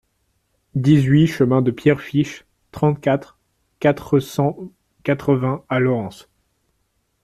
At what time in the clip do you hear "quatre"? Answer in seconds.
3.79-4.19